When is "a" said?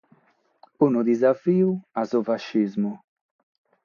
1.99-2.01